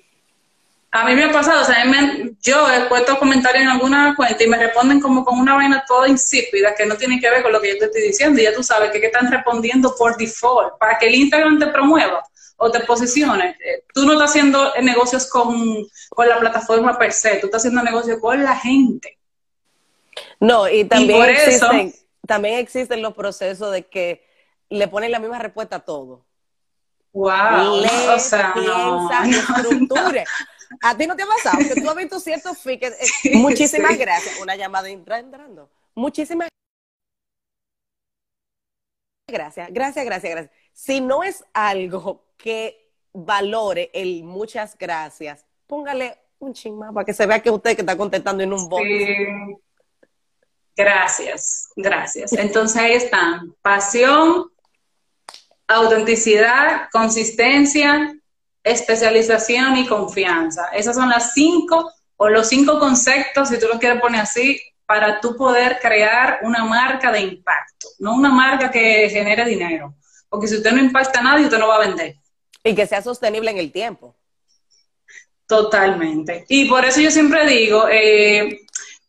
[0.93, 1.85] A mí me ha pasado, o sea,
[2.43, 6.09] yo he puesto comentarios en alguna cuenta y me responden como con una vaina toda
[6.09, 8.41] insípida que no tiene que ver con lo que yo te estoy diciendo.
[8.41, 11.67] Y ya tú sabes que, que están respondiendo por default para que el Instagram te
[11.67, 12.21] promueva
[12.61, 13.57] o te posicione.
[13.59, 18.19] Eh, tú no estás haciendo negocios con, la plataforma per se, tú estás haciendo negocios
[18.19, 19.17] con la gente.
[20.39, 21.93] No, y también, existen,
[22.25, 24.23] también existen los procesos de que
[24.69, 26.23] le ponen la misma respuesta a todo.
[27.13, 29.23] Wow, o sea, piensa.
[30.81, 32.95] ¿A ti no te ha pasado que tú has visto ciertos feeds?
[33.25, 34.39] Eh, muchísimas gracias.
[34.39, 35.69] Una llamada entrando.
[35.95, 36.47] Muchísimas
[39.27, 39.67] gracias.
[39.71, 40.60] Gracias, gracias, gracias.
[40.73, 47.13] Si no es algo que valore el muchas gracias, póngale un ching más para que
[47.13, 48.81] se vea que usted que está contestando en un bot.
[50.75, 52.33] Gracias, gracias.
[52.33, 53.53] Entonces ahí están.
[53.61, 54.51] Pasión,
[55.67, 58.15] autenticidad, consistencia,
[58.63, 60.67] especialización y confianza.
[60.73, 65.19] Esas son las cinco o los cinco conceptos, si tú lo quieres poner así, para
[65.19, 69.95] tú poder crear una marca de impacto, no una marca que genere dinero.
[70.31, 72.15] Porque si usted no impacta a nadie, usted no va a vender.
[72.63, 74.15] Y que sea sostenible en el tiempo.
[75.45, 76.45] Totalmente.
[76.47, 78.61] Y por eso yo siempre digo, eh,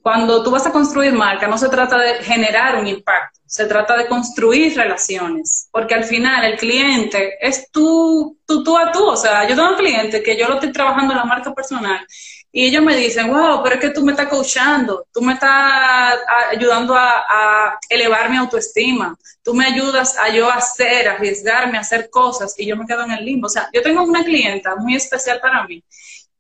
[0.03, 3.97] cuando tú vas a construir marca, no se trata de generar un impacto, se trata
[3.97, 9.05] de construir relaciones, porque al final el cliente es tú, tú, tú a tú.
[9.05, 12.05] O sea, yo tengo un cliente que yo lo estoy trabajando en la marca personal
[12.55, 16.19] y ellos me dicen, wow, pero es que tú me estás coachando, tú me estás
[16.51, 22.55] ayudando a, elevar mi autoestima, tú me ayudas a yo hacer, arriesgarme, a hacer cosas
[22.59, 23.47] y yo me quedo en el limbo.
[23.47, 25.83] O sea, yo tengo una clienta muy especial para mí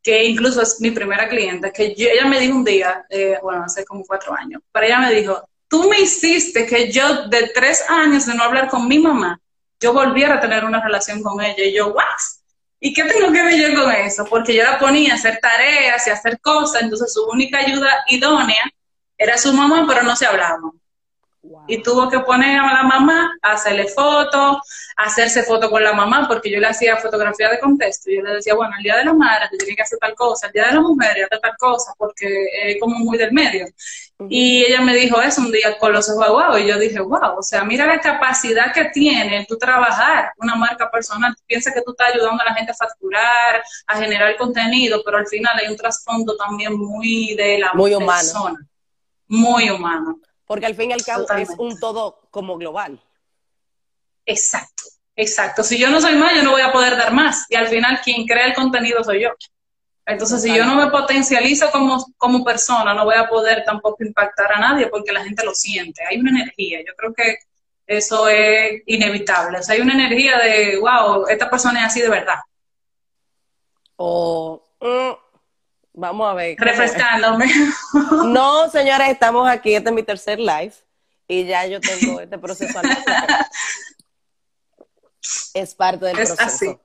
[0.02, 3.84] que incluso es mi primera clienta, que ella me dijo un día, eh, bueno, hace
[3.84, 8.26] como cuatro años, pero ella me dijo, tú me hiciste que yo de tres años
[8.26, 9.40] de no hablar con mi mamá,
[9.80, 11.64] yo volviera a tener una relación con ella.
[11.64, 12.04] Y yo, ¿what?
[12.84, 14.24] ¿Y qué tengo que ver yo con eso?
[14.24, 18.02] Porque yo la ponía a hacer tareas y a hacer cosas, entonces su única ayuda
[18.08, 18.64] idónea
[19.16, 20.72] era su mamá, pero no se hablaban.
[21.66, 24.58] Y tuvo que poner a la mamá a hacerle fotos,
[24.96, 28.10] hacerse fotos con la mamá, porque yo le hacía fotografía de contexto.
[28.10, 30.14] Y yo le decía, bueno, el día de la madre te tiene que hacer tal
[30.14, 33.66] cosa, el día de la mujer hacer tal cosa, porque es como muy del medio.
[34.28, 37.38] Y ella me dijo eso un día con los ojos wow, y yo dije, wow,
[37.38, 41.34] o sea, mira la capacidad que tiene tu trabajar una marca personal.
[41.46, 45.26] Piensa que tú estás ayudando a la gente a facturar, a generar contenido, pero al
[45.26, 48.64] final hay un trasfondo también muy de la muy persona.
[49.26, 50.20] Muy humano.
[50.52, 53.00] Porque al fin y al cabo es un todo como global.
[54.26, 54.82] Exacto,
[55.16, 55.62] exacto.
[55.62, 57.46] Si yo no soy más, yo no voy a poder dar más.
[57.48, 59.30] Y al final quien crea el contenido soy yo.
[60.04, 64.52] Entonces, si yo no me potencializo como, como persona, no voy a poder tampoco impactar
[64.52, 66.04] a nadie porque la gente lo siente.
[66.04, 66.80] Hay una energía.
[66.86, 67.38] Yo creo que
[67.86, 69.56] eso es inevitable.
[69.56, 72.40] O sea, hay una energía de, wow, esta persona es así de verdad.
[73.96, 75.31] O, mm,
[75.94, 76.56] Vamos a ver.
[76.58, 77.46] Refrescándome.
[78.24, 79.74] No, señores, estamos aquí.
[79.74, 80.72] Este es mi tercer live.
[81.28, 82.80] Y ya yo tengo este proceso.
[85.54, 86.42] es parte del proceso.
[86.42, 86.78] Así.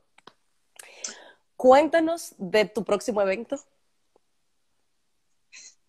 [1.56, 3.58] Cuéntanos de tu próximo evento.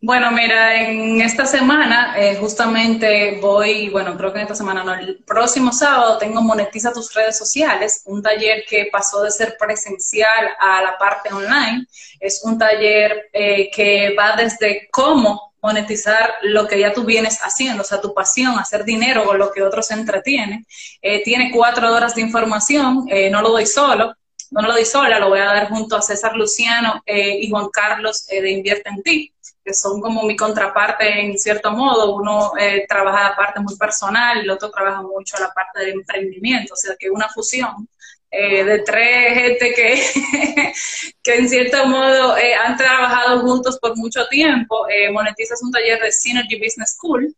[0.01, 4.95] Bueno, mira, en esta semana eh, justamente voy, bueno, creo que en esta semana no,
[4.95, 10.51] el próximo sábado tengo Monetiza tus redes sociales, un taller que pasó de ser presencial
[10.61, 11.85] a la parte online.
[12.21, 17.83] Es un taller eh, que va desde cómo monetizar lo que ya tú vienes haciendo,
[17.83, 20.65] o sea, tu pasión, hacer dinero con lo que otros se entretienen.
[21.03, 24.15] Eh, tiene cuatro horas de información, no lo doy solo,
[24.53, 28.27] no lo doy sola, lo voy a dar junto a César Luciano y Juan Carlos
[28.29, 29.35] de Invierte en Ti
[29.69, 32.17] que son como mi contraparte en cierto modo.
[32.17, 36.73] Uno eh, trabaja la parte muy personal, el otro trabaja mucho la parte del emprendimiento,
[36.73, 37.87] o sea que una fusión
[38.31, 40.03] eh, de tres gente que,
[41.23, 44.87] que en cierto modo eh, han trabajado juntos por mucho tiempo.
[44.89, 47.35] Eh, Monetiza es un taller de Synergy Business School.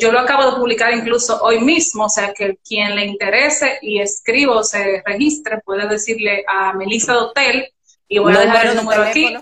[0.00, 4.00] yo lo acabo de publicar incluso hoy mismo, o sea que quien le interese y
[4.00, 7.68] escribo o se registre puede decirle a Melissa Dotel
[8.08, 9.36] y voy a dejar el número aquí.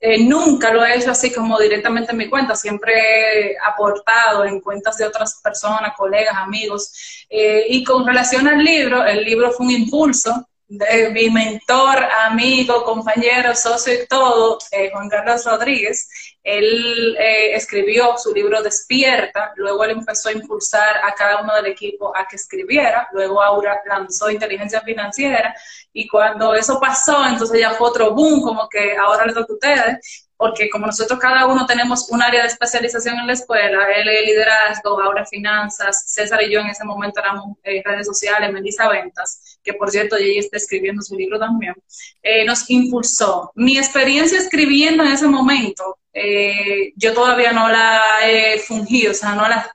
[0.00, 4.62] Eh, nunca lo he hecho así como directamente en mi cuenta, siempre he aportado en
[4.62, 7.26] cuentas de otras personas, colegas, amigos.
[7.28, 12.84] Eh, y con relación al libro, el libro fue un impulso de mi mentor, amigo,
[12.84, 16.08] compañero, socio y todo, eh, Juan Carlos Rodríguez,
[16.42, 21.66] él eh, escribió su libro Despierta, luego él empezó a impulsar a cada uno del
[21.66, 25.54] equipo a que escribiera, luego Aura lanzó Inteligencia Financiera
[25.90, 29.54] y cuando eso pasó, entonces ya fue otro boom, como que ahora les toca a
[29.54, 34.08] ustedes, porque como nosotros cada uno tenemos un área de especialización en la escuela, él
[34.08, 38.88] es liderazgo, ahora finanzas, César y yo en ese momento éramos eh, redes sociales, Melissa
[38.88, 41.74] Ventas, que por cierto ella está escribiendo su libro también,
[42.22, 43.50] eh, nos impulsó.
[43.56, 49.34] Mi experiencia escribiendo en ese momento, eh, yo todavía no la he fungido, o sea,
[49.34, 49.68] no la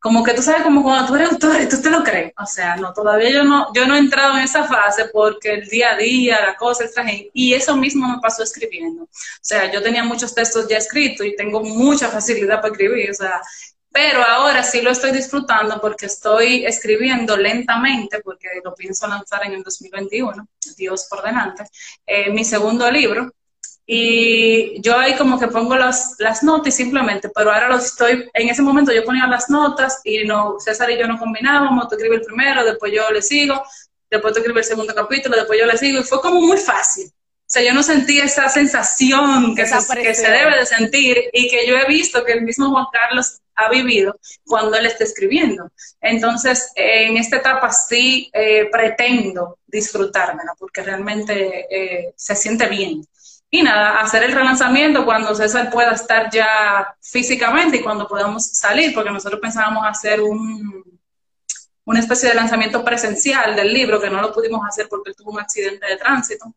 [0.00, 2.32] como que tú sabes, como cuando tú eres autor y tú te lo crees.
[2.38, 5.68] O sea, no, todavía yo no, yo no he entrado en esa fase porque el
[5.68, 9.04] día a día, la cosa, el traje, y eso mismo me pasó escribiendo.
[9.04, 9.08] O
[9.42, 13.42] sea, yo tenía muchos textos ya escritos y tengo mucha facilidad para escribir, o sea,
[13.92, 19.52] pero ahora sí lo estoy disfrutando porque estoy escribiendo lentamente, porque lo pienso lanzar en
[19.52, 21.64] el 2021, Dios por delante,
[22.06, 23.32] eh, mi segundo libro,
[23.92, 28.48] y yo ahí como que pongo las, las notas simplemente, pero ahora lo estoy, en
[28.48, 32.20] ese momento yo ponía las notas y no, César y yo no combinábamos, tú escribes
[32.20, 33.60] el primero, después yo le sigo,
[34.08, 37.06] después tú escribes el segundo capítulo, después yo le sigo, y fue como muy fácil.
[37.08, 41.50] O sea, yo no sentí esa sensación que, se, que se debe de sentir y
[41.50, 45.68] que yo he visto que el mismo Juan Carlos ha vivido cuando él está escribiendo.
[46.00, 53.04] Entonces, en esta etapa sí eh, pretendo disfrutármela porque realmente eh, se siente bien.
[53.50, 58.94] Y nada, hacer el relanzamiento cuando César pueda estar ya físicamente y cuando podamos salir,
[58.94, 60.84] porque nosotros pensábamos hacer un,
[61.84, 65.32] una especie de lanzamiento presencial del libro, que no lo pudimos hacer porque él tuvo
[65.32, 66.54] un accidente de tránsito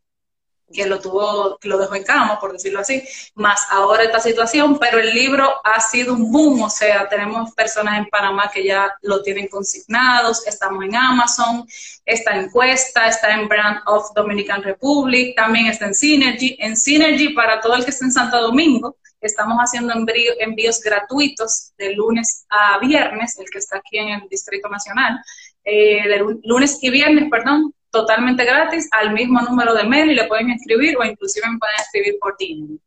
[0.74, 3.04] que lo tuvo, que lo dejó en cama, por decirlo así,
[3.36, 8.00] más ahora esta situación, pero el libro ha sido un boom, o sea, tenemos personas
[8.00, 11.66] en Panamá que ya lo tienen consignados, estamos en Amazon,
[12.06, 17.30] está en Cuesta, está en Brand of Dominican Republic, también está en Synergy, en Synergy
[17.30, 19.94] para todo el que esté en Santo Domingo, estamos haciendo
[20.40, 25.20] envíos gratuitos de lunes a viernes, el que está aquí en el Distrito Nacional,
[25.64, 30.26] eh, de lunes y viernes, perdón, totalmente gratis al mismo número de mail y le
[30.26, 32.82] pueden escribir o inclusive me pueden escribir por ti.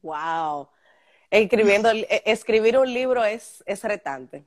[0.00, 0.70] Wow.
[1.30, 4.46] Escribiendo, e, escribir un libro es, es retante.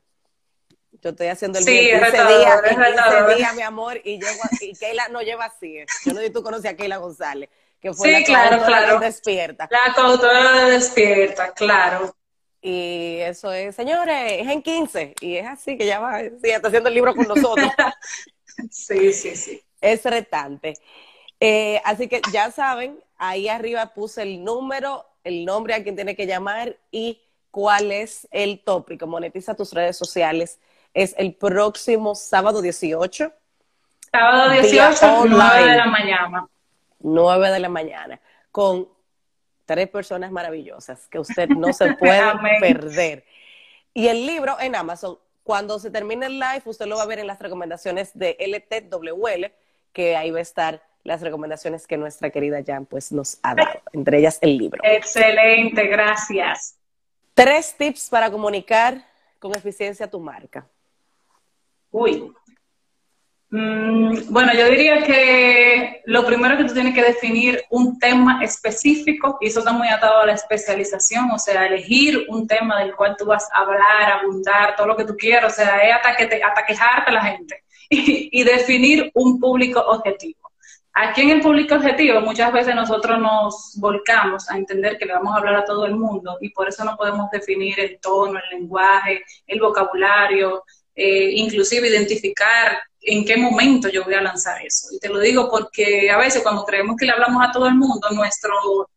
[1.04, 4.74] Yo estoy haciendo el sí, mío en 15 días, días, mi amor, y, llego, y
[4.74, 5.78] Keila no lleva así.
[6.06, 7.48] Yo no sé si tú conoces a Keila González,
[7.80, 9.00] que fue sí, la claro, claro.
[9.00, 9.70] de Despierta.
[9.70, 12.16] La coautora de Despierta, claro.
[12.64, 15.16] Y eso es, señores, es en 15.
[15.22, 17.68] Y es así que ya va, sí, está haciendo el libro con nosotros.
[18.70, 19.62] Sí, sí, sí.
[19.80, 20.74] Es retante.
[21.40, 26.16] Eh, así que ya saben, ahí arriba puse el número, el nombre a quien tiene
[26.16, 30.60] que llamar y cuál es el tópico, monetiza tus redes sociales.
[30.94, 33.32] Es el próximo sábado 18.
[34.12, 36.48] Sábado 18, 9 de la mañana.
[37.00, 38.20] 9 de la mañana,
[38.52, 38.88] con
[39.66, 42.22] tres personas maravillosas que usted no se puede
[42.60, 43.26] perder.
[43.94, 47.20] Y el libro en Amazon, cuando se termine el live, usted lo va a ver
[47.20, 49.52] en las recomendaciones de LTWL,
[49.94, 53.82] que ahí va a estar las recomendaciones que nuestra querida Jan pues nos ha dado,
[53.92, 54.82] entre ellas el libro.
[54.84, 56.78] Excelente, gracias.
[57.34, 59.06] Tres tips para comunicar
[59.40, 60.68] con eficiencia tu marca.
[61.92, 62.32] Uy.
[63.54, 69.38] Mm, bueno, yo diría que lo primero que tú tienes que definir un tema específico,
[69.42, 73.16] y eso está muy atado a la especialización, o sea, elegir un tema del cual
[73.18, 76.28] tú vas a hablar, abundar, todo lo que tú quieras, o sea, es hasta, que
[76.28, 80.40] te, hasta quejarte a la gente, y definir un público objetivo.
[80.94, 85.34] Aquí en el público objetivo muchas veces nosotros nos volcamos a entender que le vamos
[85.34, 88.60] a hablar a todo el mundo y por eso no podemos definir el tono, el
[88.60, 94.88] lenguaje, el vocabulario, eh, inclusive identificar en qué momento yo voy a lanzar eso.
[94.92, 97.76] Y te lo digo porque a veces cuando creemos que le hablamos a todo el
[97.76, 98.08] mundo,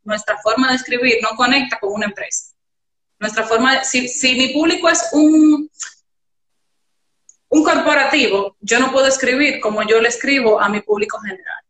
[0.05, 2.53] nuestra forma de escribir no conecta con una empresa.
[3.19, 5.71] Nuestra forma, si, si mi público es un
[7.49, 11.63] corporativo, yo no puedo escribir como yo le escribo a mi público general.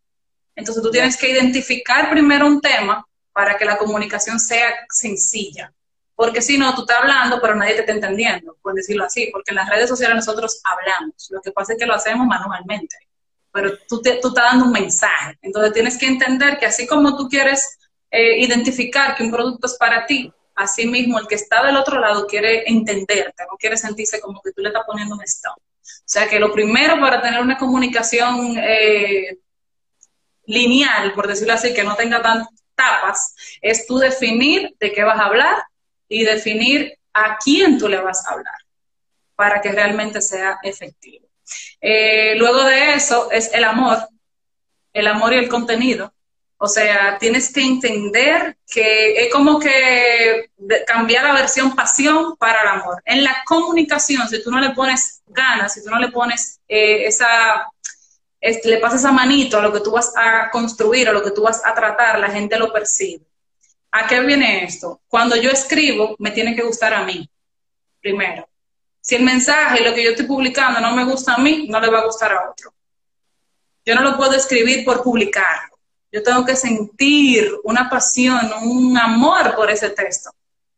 [0.56, 5.72] Entonces tú tienes que identificar primero un tema para que la comunicación sea sencilla.
[6.16, 9.28] Porque si no, tú estás hablando, pero nadie te está entendiendo, por decirlo así.
[9.32, 11.28] Porque en las redes sociales nosotros hablamos.
[11.30, 12.96] Lo que pasa es que lo hacemos manualmente.
[13.52, 15.38] Pero tú, te, tú estás dando un mensaje.
[15.42, 17.78] Entonces tienes que entender que así como tú quieres
[18.10, 21.98] eh, identificar que un producto es para ti, así mismo el que está del otro
[21.98, 25.56] lado quiere entenderte, no quiere sentirse como que tú le estás poniendo un stop.
[25.56, 29.38] O sea que lo primero para tener una comunicación eh,
[30.46, 35.18] lineal, por decirlo así, que no tenga tantas tapas, es tú definir de qué vas
[35.18, 35.64] a hablar
[36.08, 38.54] y definir a quién tú le vas a hablar
[39.34, 41.26] para que realmente sea efectivo.
[41.80, 43.98] Eh, luego de eso es el amor,
[44.92, 46.12] el amor y el contenido.
[46.56, 50.50] O sea, tienes que entender que es como que
[50.86, 53.02] cambiar la versión pasión para el amor.
[53.04, 57.06] En la comunicación, si tú no le pones ganas, si tú no le pones eh,
[57.06, 57.70] esa
[58.40, 61.42] le pasas esa manito a lo que tú vas a construir, a lo que tú
[61.42, 63.24] vas a tratar, la gente lo percibe.
[63.96, 65.02] ¿A qué viene esto?
[65.06, 67.30] Cuando yo escribo, me tiene que gustar a mí,
[68.00, 68.48] primero.
[69.00, 71.88] Si el mensaje, lo que yo estoy publicando no me gusta a mí, no le
[71.88, 72.74] va a gustar a otro.
[73.84, 75.78] Yo no lo puedo escribir por publicarlo.
[76.10, 80.32] Yo tengo que sentir una pasión, un amor por ese texto.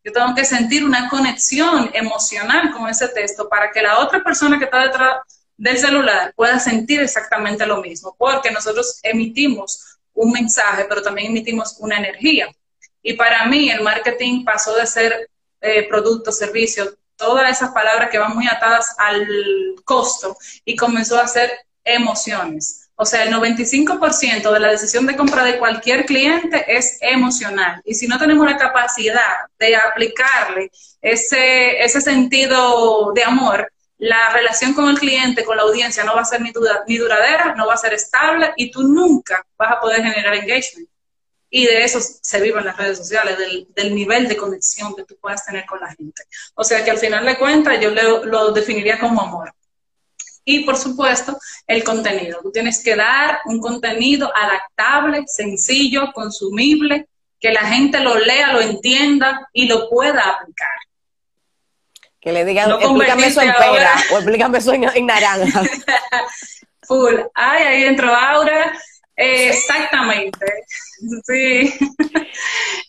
[0.05, 4.59] Yo tengo que sentir una conexión emocional con ese texto para que la otra persona
[4.59, 5.21] que está detrás
[5.57, 11.79] del celular pueda sentir exactamente lo mismo, porque nosotros emitimos un mensaje, pero también emitimos
[11.79, 12.55] una energía.
[13.09, 18.19] Y para mí el marketing pasó de ser eh, producto, servicio, todas esas palabras que
[18.19, 19.25] van muy atadas al
[19.85, 21.53] costo y comenzó a ser
[21.85, 22.89] emociones.
[22.97, 27.81] O sea, el 95% de la decisión de compra de cualquier cliente es emocional.
[27.85, 34.75] Y si no tenemos la capacidad de aplicarle ese, ese sentido de amor, la relación
[34.75, 36.51] con el cliente, con la audiencia, no va a ser ni,
[36.89, 40.89] ni duradera, no va a ser estable y tú nunca vas a poder generar engagement.
[41.57, 43.39] Y de eso se vive en las redes sociales,
[43.75, 46.25] del, nivel de conexión que tú puedas tener con la gente.
[46.55, 49.55] O sea que al final de cuentas yo lo definiría como amor.
[50.45, 52.41] Y por supuesto, el contenido.
[52.43, 57.09] Tú tienes que dar un contenido adaptable, sencillo, consumible,
[57.41, 60.69] que la gente lo lea, lo entienda y lo pueda aplicar.
[62.21, 65.63] Que le digan, explícame eso en pera o explícame eso en, naranja.
[66.87, 67.15] Full.
[67.33, 68.79] Ay, ahí entró Aura.
[69.17, 70.45] exactamente.
[71.25, 71.75] Sí.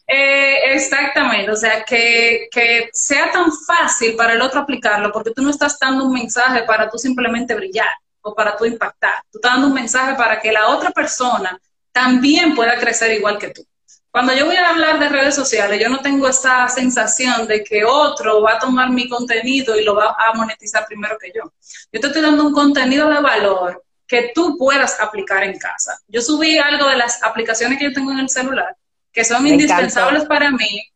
[0.10, 1.52] Eh, exactamente.
[1.52, 5.78] O sea, que, que sea tan fácil para el otro aplicarlo, porque tú no estás
[5.80, 7.90] dando un mensaje para tú simplemente brillar
[8.22, 9.16] o para tú impactar.
[9.30, 11.60] Tú estás dando un mensaje para que la otra persona
[11.92, 13.66] también pueda crecer igual que tú.
[14.10, 17.84] Cuando yo voy a hablar de redes sociales, yo no tengo esa sensación de que
[17.86, 21.52] otro va a tomar mi contenido y lo va a monetizar primero que yo.
[21.92, 26.00] Yo te estoy dando un contenido de valor que tú puedas aplicar en casa.
[26.08, 28.76] Yo subí algo de las aplicaciones que yo tengo en el celular,
[29.12, 30.92] que son indispensables para mí,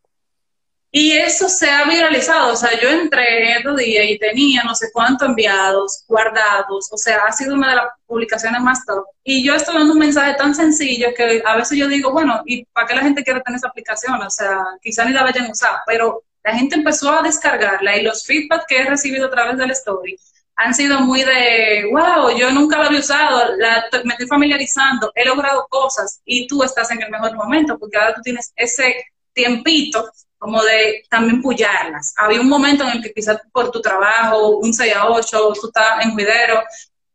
[0.94, 4.90] y eso se ha viralizado, o sea, yo entré estos días y tenía no sé
[4.92, 9.06] cuántos enviados, guardados, o sea, ha sido una de las publicaciones más top.
[9.24, 12.66] Y yo estoy dando un mensaje tan sencillo que a veces yo digo, bueno, ¿y
[12.66, 14.22] para qué la gente quiere tener esa aplicación?
[14.22, 18.04] O sea, quizá ni la vayan a usar, pero la gente empezó a descargarla y
[18.04, 20.20] los feedback que he recibido a través del story
[20.64, 23.58] han sido muy de, wow, yo nunca la había usado,
[24.04, 28.14] me estoy familiarizando, he logrado cosas y tú estás en el mejor momento porque ahora
[28.14, 28.94] tú tienes ese
[29.34, 32.14] tiempito como de también pullarlas.
[32.16, 35.68] Había un momento en el que quizás por tu trabajo, un 6 a 8, tú
[35.68, 36.62] estás en cuidero,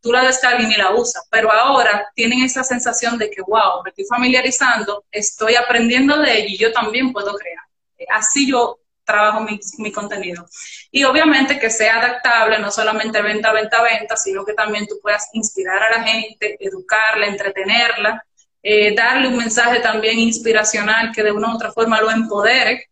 [0.01, 3.91] tú la descargas y la usas, pero ahora tienen esa sensación de que, wow, me
[3.91, 7.63] estoy familiarizando, estoy aprendiendo de ello y yo también puedo crear.
[8.11, 9.47] Así yo trabajo
[9.79, 10.47] mi, contenido.
[10.91, 15.29] Y obviamente que sea adaptable, no solamente venta, venta, venta, sino que también tú puedas
[15.33, 18.27] inspirar a la gente, educarla, entretenerla,
[18.63, 22.91] eh, darle un mensaje también inspiracional que de una u otra forma lo empodere.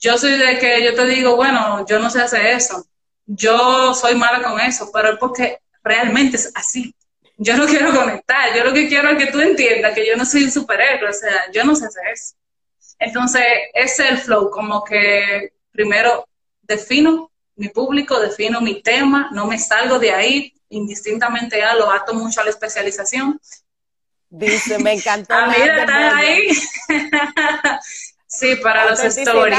[0.00, 2.84] Yo soy de que yo te digo, bueno, yo no sé hacer eso,
[3.24, 6.94] yo soy mala con eso, pero es porque realmente es así.
[7.36, 10.24] Yo no quiero conectar, yo lo que quiero es que tú entiendas que yo no
[10.24, 12.37] soy un superhéroe, o sea, yo no sé hacer eso.
[12.98, 13.44] Entonces,
[13.74, 16.28] es el flow, como que primero
[16.62, 22.14] defino mi público, defino mi tema, no me salgo de ahí, indistintamente a lo ato
[22.14, 23.40] mucho a la especialización.
[24.30, 25.34] Dice, me encantó.
[25.36, 26.48] ah, mira, ahí.
[28.30, 29.58] Sí, para los stories.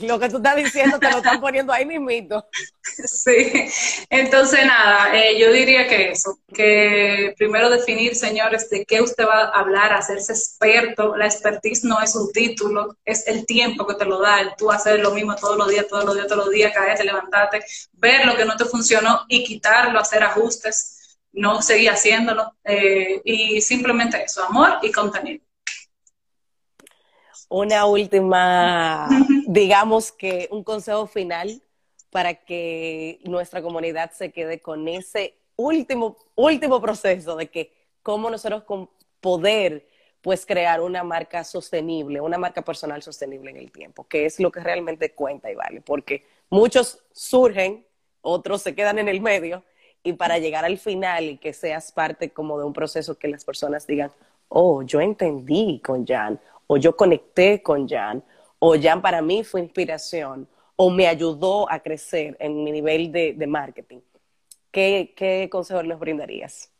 [0.00, 2.44] Lo que tú estás diciendo te lo están poniendo ahí mismito.
[3.04, 3.70] Sí,
[4.10, 9.44] entonces nada, eh, yo diría que eso, que primero definir, señores, de qué usted va
[9.44, 11.16] a hablar, hacerse experto.
[11.16, 14.70] La expertise no es un título, es el tiempo que te lo da, el tú
[14.70, 18.26] hacer lo mismo todos los días, todos los días, todos los días, caerte, levantarte, ver
[18.26, 22.56] lo que no te funcionó y quitarlo, hacer ajustes, no seguir haciéndolo.
[22.64, 25.42] Eh, y simplemente eso, amor y contenido
[27.52, 29.08] una última,
[29.46, 31.60] digamos que un consejo final
[32.10, 37.72] para que nuestra comunidad se quede con ese último, último proceso de que
[38.02, 38.88] cómo nosotros con
[39.20, 39.86] poder
[40.22, 44.50] pues crear una marca sostenible, una marca personal sostenible en el tiempo, que es lo
[44.50, 47.84] que realmente cuenta y vale, porque muchos surgen,
[48.22, 49.62] otros se quedan en el medio
[50.02, 53.44] y para llegar al final y que seas parte como de un proceso que las
[53.44, 54.10] personas digan,
[54.48, 56.40] oh, yo entendí con Jan,
[56.72, 58.24] o yo conecté con Jan,
[58.58, 63.46] o Jan para mí fue inspiración, o me ayudó a crecer en mi nivel de,
[63.46, 64.00] marketing.
[64.70, 66.70] ¿Qué, ¿Qué consejo nos brindarías?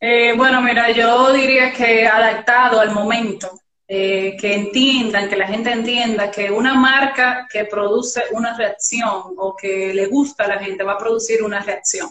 [0.00, 3.50] Eh, bueno, mira, yo diría que adaptado al momento,
[3.86, 9.54] eh, que entiendan, que la gente entienda que una marca que produce una reacción o
[9.54, 12.08] que le gusta a la gente va a producir una reacción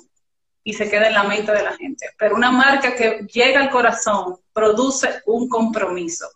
[0.64, 2.06] y se queda en la mente de la gente.
[2.20, 6.28] Pero una marca que llega al corazón produce un compromiso.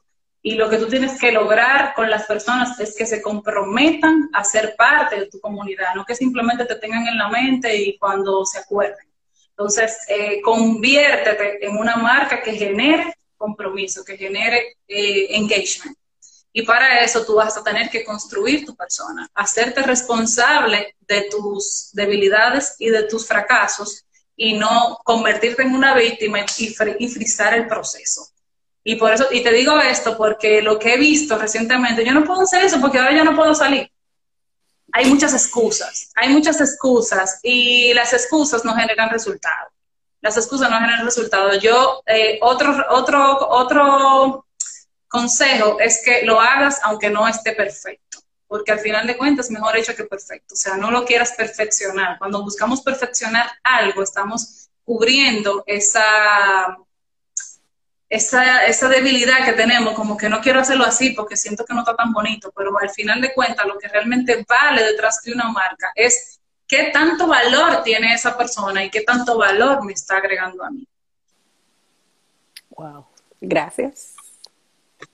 [0.47, 4.43] Y lo que tú tienes que lograr con las personas es que se comprometan a
[4.43, 8.45] ser parte de tu comunidad, no que simplemente te tengan en la mente y cuando
[8.45, 9.07] se acuerden.
[9.49, 15.97] Entonces, eh, conviértete en una marca que genere compromiso, que genere eh, engagement.
[16.53, 21.89] Y para eso tú vas a tener que construir tu persona, hacerte responsable de tus
[21.93, 28.27] debilidades y de tus fracasos y no convertirte en una víctima y, frizar el proceso.
[28.87, 32.23] Y por eso, y te digo esto porque lo que he visto recientemente, yo no
[32.23, 33.91] puedo hacer eso porque ahora yo no puedo salir.
[34.93, 39.73] Hay muchas excusas, hay muchas excusas y las excusas no generan resultados.
[40.21, 41.59] Las excusas no generan resultados.
[41.63, 44.45] Yo, eh, otro, otro, otro
[45.07, 49.75] consejo es que lo hagas aunque no esté perfecto, porque al final de cuentas mejor
[49.75, 50.53] hecho que perfecto.
[50.53, 52.19] O sea, no lo quieras perfeccionar.
[52.19, 56.77] Cuando buscamos perfeccionar algo, estamos cubriendo esa
[58.15, 61.81] esa, esa debilidad que tenemos, como que no quiero hacerlo así porque siento que no
[61.81, 65.51] está tan bonito, pero al final de cuentas lo que realmente vale detrás de una
[65.51, 70.63] marca es qué tanto valor tiene esa persona y qué tanto valor me está agregando
[70.63, 70.87] a mí.
[72.69, 73.05] Wow,
[73.41, 74.15] gracias.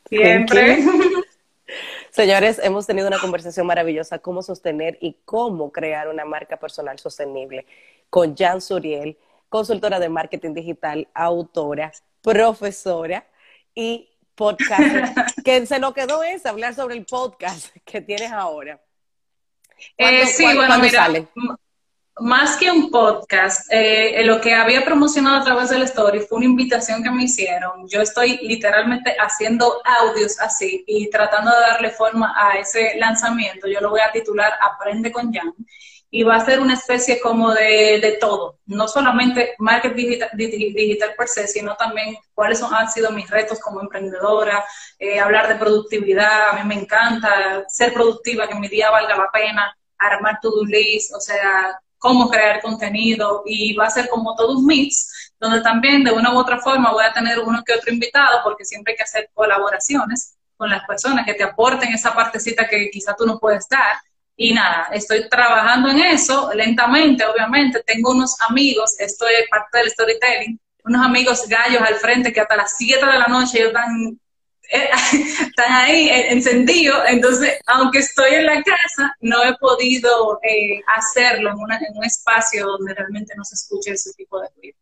[0.07, 0.83] Siempre.
[2.11, 7.65] Señores, hemos tenido una conversación maravillosa, cómo sostener y cómo crear una marca personal sostenible
[8.09, 13.27] con Jan Suriel, consultora de marketing digital, autora, profesora
[13.73, 14.79] y podcast.
[15.45, 18.81] que se nos quedó es hablar sobre el podcast que tienes ahora.
[19.97, 21.09] Eh, sí, bueno, mira,
[22.19, 26.45] más que un podcast, eh, lo que había promocionado a través del story fue una
[26.45, 27.87] invitación que me hicieron.
[27.87, 33.67] Yo estoy literalmente haciendo audios así y tratando de darle forma a ese lanzamiento.
[33.67, 35.53] Yo lo voy a titular Aprende con Jan
[36.13, 41.27] y va a ser una especie como de, de todo, no solamente marketing digital, per
[41.29, 44.63] se, sino también cuáles son, han sido mis retos como emprendedora,
[44.99, 49.29] eh, hablar de productividad, a mí me encanta ser productiva, que mi día valga la
[49.31, 54.57] pena, armar to-do list, o sea, cómo crear contenido y va a ser como todo
[54.57, 57.93] un mix, donde también de una u otra forma voy a tener uno que otro
[57.93, 62.67] invitado, porque siempre hay que hacer colaboraciones con las personas que te aporten esa partecita
[62.67, 63.95] que quizá tú no puedes dar
[64.41, 67.83] y nada, estoy trabajando en eso lentamente, obviamente.
[67.85, 72.55] Tengo unos amigos, esto es parte del storytelling, unos amigos gallos al frente que hasta
[72.55, 74.19] las 7 de la noche ellos están
[74.71, 74.89] eh,
[75.47, 81.97] están ahí encendidos, entonces, aunque estoy en la casa, no he podido eh, hacerlo en,
[81.97, 84.77] un espacio donde realmente no se escuche ese tipo de ruido.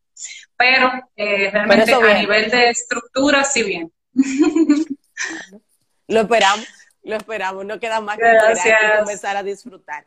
[0.56, 3.92] Pero eh, realmente a nivel de estructura, sí bien.
[6.08, 6.66] Lo esperamos,
[7.04, 10.06] lo esperamos, no queda más que esperar y comenzar a disfrutar.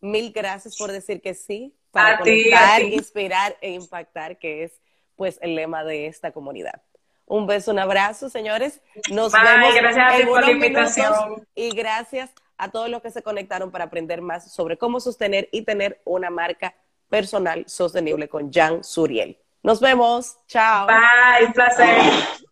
[0.00, 4.72] Mil gracias por decir que sí, para conectar, inspirar e impactar, que es
[5.16, 6.82] pues el lema de esta comunidad.
[7.24, 8.80] Un beso, un abrazo, señores.
[9.10, 11.46] Nos vemos gracias en por la invitación.
[11.54, 15.62] y gracias a todos los que se conectaron para aprender más sobre cómo sostener y
[15.62, 16.74] tener una marca
[17.08, 19.38] personal sostenible con Jan Suriel.
[19.62, 20.36] Nos vemos.
[20.46, 20.86] Chao.
[20.86, 22.45] Bye, un placer.